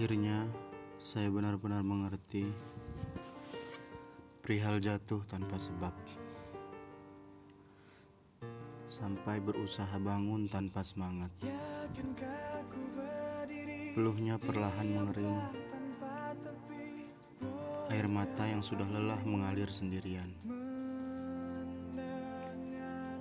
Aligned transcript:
Akhirnya, 0.00 0.48
saya 0.96 1.28
benar-benar 1.28 1.84
mengerti 1.84 2.48
perihal 4.40 4.80
jatuh 4.80 5.20
tanpa 5.28 5.60
sebab, 5.60 5.92
sampai 8.88 9.44
berusaha 9.44 9.92
bangun 10.00 10.48
tanpa 10.48 10.80
semangat. 10.80 11.28
Peluhnya 13.92 14.40
perlahan 14.40 14.88
mengering, 14.88 15.36
air 17.92 18.08
mata 18.08 18.48
yang 18.48 18.64
sudah 18.64 18.88
lelah 18.88 19.20
mengalir 19.28 19.68
sendirian. 19.68 20.32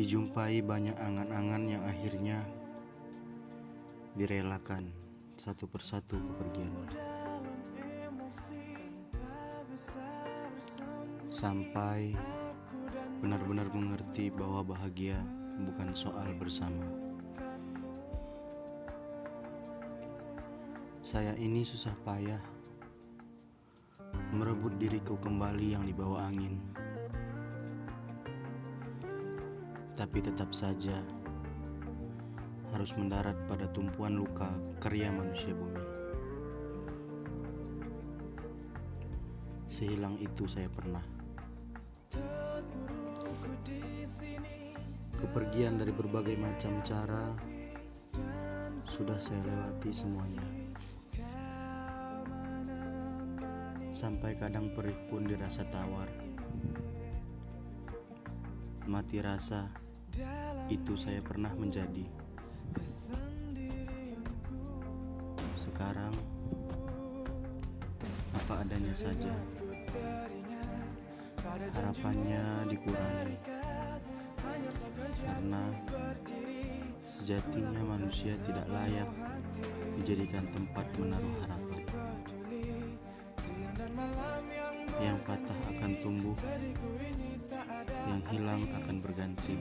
Dijumpai 0.00 0.64
banyak 0.64 0.96
angan-angan 0.96 1.68
yang 1.68 1.84
akhirnya 1.84 2.40
direlakan 4.16 5.01
satu 5.36 5.64
persatu 5.64 6.20
kepergiannya. 6.20 6.88
Sampai 11.32 12.12
benar-benar 13.24 13.72
mengerti 13.72 14.28
bahwa 14.28 14.60
bahagia 14.66 15.16
bukan 15.64 15.96
soal 15.96 16.28
bersama. 16.36 16.84
Saya 21.02 21.34
ini 21.40 21.66
susah 21.66 21.92
payah 22.06 22.40
merebut 24.32 24.76
diriku 24.80 25.18
kembali 25.18 25.76
yang 25.76 25.84
dibawa 25.84 26.28
angin. 26.28 26.60
Tapi 29.92 30.18
tetap 30.24 30.50
saja 30.56 31.21
harus 32.72 32.96
mendarat 32.96 33.36
pada 33.44 33.68
tumpuan 33.68 34.16
luka 34.16 34.48
karya 34.80 35.12
manusia 35.12 35.52
bumi. 35.52 35.84
Sehilang 39.68 40.16
itu 40.20 40.48
saya 40.48 40.68
pernah. 40.72 41.04
Kepergian 45.16 45.78
dari 45.78 45.92
berbagai 45.94 46.34
macam 46.40 46.80
cara 46.82 47.32
sudah 48.84 49.16
saya 49.22 49.40
lewati 49.44 49.92
semuanya. 49.92 50.44
Sampai 53.92 54.36
kadang 54.36 54.72
perih 54.72 54.96
pun 55.12 55.28
dirasa 55.28 55.68
tawar. 55.68 56.08
Mati 58.88 59.20
rasa 59.22 59.68
itu 60.68 60.96
saya 60.96 61.20
pernah 61.24 61.52
menjadi. 61.54 62.21
Sekarang 65.82 66.14
apa 68.38 68.54
adanya 68.62 68.94
saja. 68.94 69.34
Harapannya 71.74 72.70
dikurangi 72.70 73.34
karena 75.26 75.74
sejatinya 77.02 77.82
manusia 77.98 78.38
tidak 78.46 78.70
layak 78.70 79.10
dijadikan 79.98 80.46
tempat 80.54 80.86
menaruh 81.02 81.34
harapan. 81.42 81.82
Yang 85.02 85.18
patah 85.26 85.60
akan 85.66 85.92
tumbuh, 85.98 86.38
yang 88.06 88.22
hilang 88.30 88.62
akan 88.70 88.96
berganti. 89.02 89.58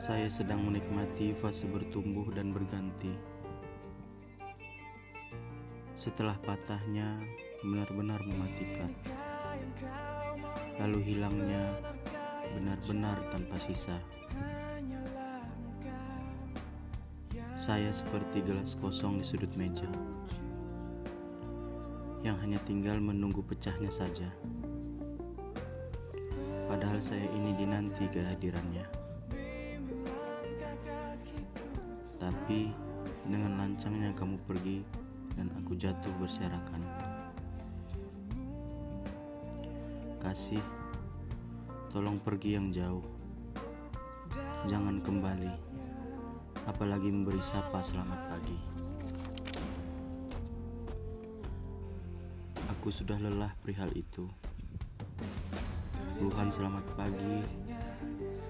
Saya 0.00 0.32
sedang 0.32 0.64
menikmati 0.64 1.36
fase 1.36 1.68
bertumbuh 1.68 2.24
dan 2.32 2.56
berganti. 2.56 3.12
Setelah 5.92 6.40
patahnya 6.40 7.20
benar-benar 7.60 8.24
mematikan, 8.24 8.96
lalu 10.80 11.04
hilangnya 11.04 11.76
benar-benar 12.56 13.20
tanpa 13.28 13.60
sisa. 13.60 14.00
Saya 17.60 17.92
seperti 17.92 18.40
gelas 18.40 18.72
kosong 18.80 19.20
di 19.20 19.24
sudut 19.28 19.52
meja 19.52 19.92
yang 22.24 22.40
hanya 22.40 22.56
tinggal 22.64 22.96
menunggu 22.96 23.44
pecahnya 23.44 23.92
saja. 23.92 24.32
Padahal 26.72 27.04
saya 27.04 27.28
ini 27.36 27.52
dinanti 27.52 28.08
kehadirannya. 28.08 29.09
Tapi 32.50 32.66
dengan 33.30 33.62
lancangnya 33.62 34.10
kamu 34.18 34.34
pergi 34.42 34.82
dan 35.38 35.54
aku 35.54 35.78
jatuh 35.78 36.10
berserakan. 36.18 36.82
Kasih, 40.18 40.58
tolong 41.94 42.18
pergi 42.18 42.58
yang 42.58 42.74
jauh. 42.74 43.06
Jangan 44.66 44.98
kembali, 44.98 45.54
apalagi 46.66 47.14
memberi 47.14 47.38
sapa 47.38 47.86
selamat 47.86 48.18
pagi. 48.34 48.58
Aku 52.66 52.90
sudah 52.90 53.22
lelah 53.22 53.54
perihal 53.62 53.94
itu. 53.94 54.26
Luhan 56.18 56.50
selamat 56.50 56.82
pagi 56.98 57.46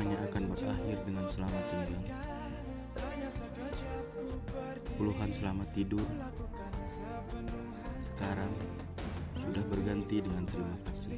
hanya 0.00 0.16
akan 0.32 0.48
berakhir 0.48 0.96
dengan 1.04 1.28
selamat 1.28 1.64
tinggal. 1.68 2.21
Puluhan 4.98 5.30
selamat 5.34 5.68
tidur 5.74 6.06
sekarang 8.02 8.50
sudah 9.38 9.64
berganti 9.66 10.22
dengan 10.22 10.46
terima 10.46 10.76
kasih 10.86 11.16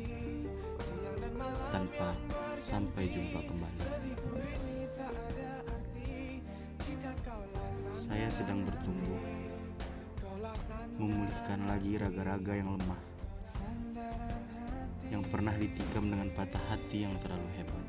tanpa 1.69 2.17
sampai 2.57 3.11
jumpa 3.11 3.41
kembali. 3.45 3.85
Saya 7.95 8.29
sedang 8.31 8.63
bertumbuh, 8.67 9.23
memulihkan 10.99 11.67
lagi 11.67 11.99
raga-raga 11.99 12.53
yang 12.59 12.75
lemah, 12.79 13.03
yang 15.11 15.23
pernah 15.27 15.55
ditikam 15.59 16.11
dengan 16.11 16.31
patah 16.35 16.63
hati 16.71 17.07
yang 17.07 17.15
terlalu 17.23 17.49
hebat. 17.59 17.85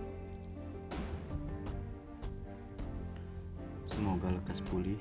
Semoga 3.86 4.34
lekas 4.34 4.66
pulih. 4.66 4.98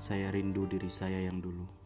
Saya 0.00 0.32
rindu 0.32 0.64
diri 0.64 0.88
saya 0.88 1.20
yang 1.20 1.44
dulu. 1.44 1.77